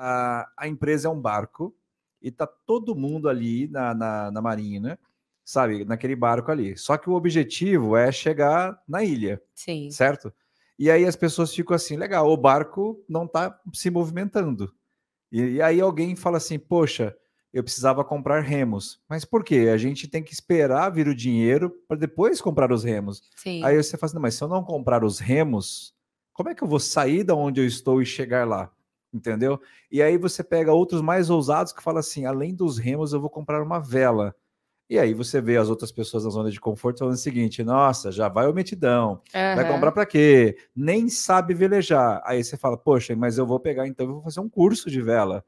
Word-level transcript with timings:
a, 0.00 0.50
a 0.56 0.66
empresa 0.66 1.08
é 1.08 1.10
um 1.10 1.20
barco 1.20 1.76
e 2.22 2.30
tá 2.30 2.46
todo 2.46 2.94
mundo 2.94 3.28
ali 3.28 3.68
na, 3.68 3.94
na, 3.94 4.30
na 4.30 4.40
marina, 4.40 4.98
sabe, 5.44 5.84
naquele 5.84 6.16
barco 6.16 6.50
ali. 6.50 6.76
Só 6.76 6.96
que 6.96 7.10
o 7.10 7.12
objetivo 7.12 7.96
é 7.96 8.10
chegar 8.10 8.82
na 8.88 9.04
ilha, 9.04 9.42
Sim. 9.54 9.90
certo? 9.90 10.32
E 10.78 10.90
aí 10.90 11.04
as 11.04 11.16
pessoas 11.16 11.54
ficam 11.54 11.76
assim, 11.76 11.96
legal, 11.96 12.30
o 12.30 12.36
barco 12.36 13.04
não 13.06 13.26
tá 13.26 13.60
se 13.74 13.90
movimentando. 13.90 14.72
E, 15.30 15.42
e 15.42 15.62
aí 15.62 15.78
alguém 15.82 16.16
fala 16.16 16.38
assim, 16.38 16.58
poxa, 16.58 17.14
eu 17.52 17.62
precisava 17.62 18.02
comprar 18.02 18.40
remos. 18.40 19.02
Mas 19.06 19.26
por 19.26 19.44
quê? 19.44 19.68
A 19.70 19.76
gente 19.76 20.08
tem 20.08 20.22
que 20.22 20.32
esperar 20.32 20.88
vir 20.90 21.08
o 21.08 21.14
dinheiro 21.14 21.70
para 21.86 21.98
depois 21.98 22.40
comprar 22.40 22.72
os 22.72 22.84
remos. 22.84 23.22
Sim. 23.36 23.62
Aí 23.62 23.76
você 23.76 23.98
fala 23.98 24.06
assim, 24.06 24.14
não, 24.14 24.22
mas 24.22 24.34
se 24.34 24.42
eu 24.42 24.48
não 24.48 24.64
comprar 24.64 25.04
os 25.04 25.18
remos, 25.18 25.94
como 26.32 26.48
é 26.48 26.54
que 26.54 26.64
eu 26.64 26.68
vou 26.68 26.80
sair 26.80 27.22
da 27.22 27.34
onde 27.34 27.60
eu 27.60 27.66
estou 27.66 28.00
e 28.00 28.06
chegar 28.06 28.48
lá? 28.48 28.72
Entendeu? 29.12 29.60
E 29.90 30.02
aí 30.02 30.16
você 30.16 30.44
pega 30.44 30.72
outros 30.72 31.02
mais 31.02 31.30
ousados 31.30 31.72
que 31.72 31.82
falam 31.82 31.98
assim, 31.98 32.24
além 32.24 32.54
dos 32.54 32.78
remos, 32.78 33.12
eu 33.12 33.20
vou 33.20 33.30
comprar 33.30 33.62
uma 33.62 33.80
vela. 33.80 34.34
E 34.88 34.98
aí 34.98 35.14
você 35.14 35.40
vê 35.40 35.56
as 35.56 35.68
outras 35.68 35.92
pessoas 35.92 36.24
na 36.24 36.30
zona 36.30 36.50
de 36.50 36.60
conforto 36.60 36.98
falando 36.98 37.14
o 37.14 37.18
seguinte: 37.18 37.62
nossa, 37.62 38.10
já 38.10 38.28
vai 38.28 38.48
o 38.48 38.52
metidão, 38.52 39.22
vai 39.32 39.64
Aham. 39.64 39.74
comprar 39.74 39.92
para 39.92 40.04
quê? 40.04 40.56
Nem 40.74 41.08
sabe 41.08 41.54
velejar. 41.54 42.20
Aí 42.24 42.42
você 42.42 42.56
fala, 42.56 42.76
poxa, 42.76 43.14
mas 43.14 43.38
eu 43.38 43.46
vou 43.46 43.60
pegar 43.60 43.86
então, 43.86 44.06
eu 44.06 44.14
vou 44.14 44.22
fazer 44.22 44.40
um 44.40 44.48
curso 44.48 44.90
de 44.90 45.00
vela. 45.00 45.44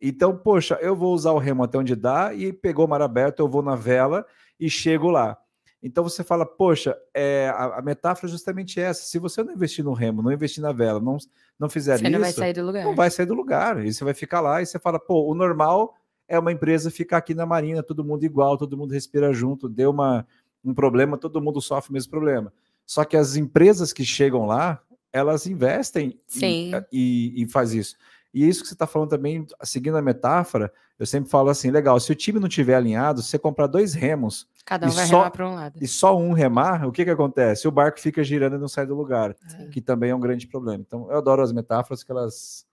Então, 0.00 0.36
poxa, 0.36 0.78
eu 0.82 0.94
vou 0.94 1.14
usar 1.14 1.32
o 1.32 1.38
remo 1.38 1.62
até 1.64 1.78
onde 1.78 1.96
dá 1.96 2.34
e 2.34 2.52
pegou 2.52 2.84
o 2.84 2.88
mar 2.88 3.00
aberto, 3.00 3.40
eu 3.40 3.48
vou 3.48 3.62
na 3.62 3.74
vela 3.74 4.26
e 4.60 4.68
chego 4.68 5.08
lá. 5.08 5.38
Então 5.86 6.02
você 6.02 6.24
fala, 6.24 6.44
poxa, 6.44 6.98
é, 7.14 7.48
a, 7.54 7.78
a 7.78 7.82
metáfora 7.82 8.26
é 8.26 8.32
justamente 8.32 8.80
essa. 8.80 9.04
Se 9.04 9.20
você 9.20 9.44
não 9.44 9.52
investir 9.52 9.84
no 9.84 9.92
remo, 9.92 10.20
não 10.20 10.32
investir 10.32 10.60
na 10.60 10.72
vela, 10.72 10.98
não, 10.98 11.16
não 11.56 11.68
fizer 11.70 11.96
Você 11.96 12.02
isso, 12.02 12.12
não 12.12 12.18
vai 12.18 12.32
sair 12.32 12.52
do 12.52 12.66
lugar. 12.66 12.84
não 12.84 12.94
vai 12.96 13.08
sair 13.08 13.26
do 13.26 13.34
lugar. 13.34 13.86
E 13.86 13.94
você 13.94 14.02
vai 14.02 14.12
ficar 14.12 14.40
lá 14.40 14.60
e 14.60 14.66
você 14.66 14.80
fala, 14.80 14.98
pô, 14.98 15.30
o 15.30 15.34
normal 15.34 15.94
é 16.26 16.36
uma 16.40 16.50
empresa 16.50 16.90
ficar 16.90 17.18
aqui 17.18 17.34
na 17.34 17.46
marina, 17.46 17.84
todo 17.84 18.04
mundo 18.04 18.24
igual, 18.24 18.58
todo 18.58 18.76
mundo 18.76 18.90
respira 18.90 19.32
junto, 19.32 19.68
deu 19.68 19.90
uma, 19.90 20.26
um 20.64 20.74
problema, 20.74 21.16
todo 21.16 21.40
mundo 21.40 21.60
sofre 21.60 21.90
o 21.90 21.92
mesmo 21.92 22.10
problema. 22.10 22.52
Só 22.84 23.04
que 23.04 23.16
as 23.16 23.36
empresas 23.36 23.92
que 23.92 24.04
chegam 24.04 24.44
lá, 24.44 24.82
elas 25.12 25.46
investem 25.46 26.18
e, 26.34 26.40
Sim. 26.40 26.72
e, 26.90 27.44
e 27.44 27.46
faz 27.46 27.72
isso. 27.72 27.94
E 28.34 28.46
isso 28.48 28.62
que 28.62 28.66
você 28.66 28.74
está 28.74 28.88
falando 28.88 29.10
também, 29.10 29.46
seguindo 29.62 29.96
a 29.96 30.02
metáfora, 30.02 30.72
eu 30.98 31.06
sempre 31.06 31.30
falo 31.30 31.48
assim, 31.48 31.70
legal, 31.70 32.00
se 32.00 32.10
o 32.10 32.16
time 32.16 32.40
não 32.40 32.48
tiver 32.48 32.74
alinhado, 32.74 33.22
se 33.22 33.28
você 33.28 33.38
comprar 33.38 33.68
dois 33.68 33.94
remos 33.94 34.48
Cada 34.66 34.86
um 34.86 34.90
e 34.90 34.92
vai 34.94 35.06
só- 35.06 35.18
remar 35.18 35.30
para 35.30 35.48
um 35.48 35.54
lado. 35.54 35.78
e 35.80 35.86
só 35.86 36.16
um 36.18 36.32
remar, 36.32 36.86
o 36.86 36.92
que 36.92 37.04
que 37.04 37.10
acontece? 37.10 37.66
O 37.68 37.70
barco 37.70 38.00
fica 38.00 38.22
girando 38.24 38.56
e 38.56 38.58
não 38.58 38.66
sai 38.68 38.84
do 38.84 38.94
lugar, 38.96 39.34
Sim. 39.46 39.70
que 39.70 39.80
também 39.80 40.10
é 40.10 40.14
um 40.14 40.20
grande 40.20 40.46
problema. 40.46 40.82
Então, 40.86 41.08
eu 41.10 41.16
adoro 41.16 41.40
as 41.40 41.52
metáforas 41.52 42.02
que 42.02 42.10
elas 42.10 42.66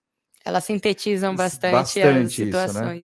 Elas 0.44 0.64
sintetizam 0.64 1.34
bastante, 1.36 1.72
Bastante 1.72 2.08
as 2.08 2.32
isso, 2.32 2.40
né? 2.42 2.46
situações. 2.46 3.02